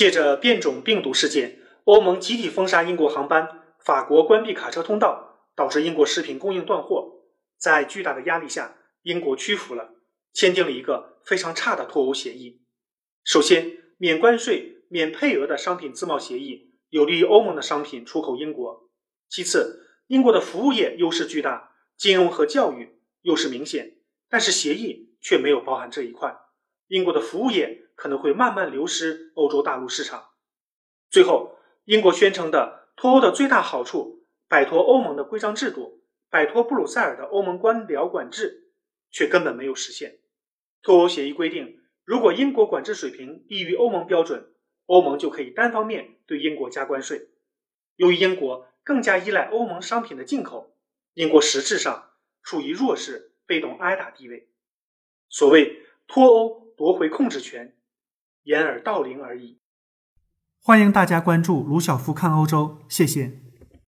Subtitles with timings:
[0.00, 7.20] 借着变种病毒事件，欧盟集体封杀英国航班，法国关闭卡车通道，导致英国食品供应断货。
[7.58, 9.90] 在巨大的压力下，英国屈服了，
[10.32, 12.62] 签订了一个非常差的脱欧协议。
[13.24, 18.88] 首先，免关税、免配额的商品自贸协议有利于欧盟的商品出口英国。
[19.28, 23.98] 其次，英国的服务业优势巨大，金融和教育优势明显，
[24.30, 26.34] 但是协议却没有包含这一块。
[26.90, 30.30] 英国的服务业可能会慢慢流失欧洲大陆市场。
[31.08, 38.72] 最后，英国宣称的脱欧的最大好处，摆脱欧盟的规章制度，摆脱布鲁塞尔的欧盟官僚管制，
[39.12, 40.18] 却根本没有实现。
[40.82, 44.52] 脱欧协议规定，如果英国管制水平低于欧盟标准，
[44.86, 47.28] 欧盟就可以单方面对英国加关税。
[47.94, 50.76] 由于英国更加依赖欧盟商品的进口，
[51.14, 52.10] 英国实质上
[52.42, 54.48] 处于弱势、被动挨打地位。
[55.28, 56.59] 所谓脱欧。
[56.80, 57.74] 夺回控制权，
[58.44, 59.60] 掩耳盗铃而已。
[60.62, 63.49] 欢迎大家关注卢晓夫看欧洲，谢谢。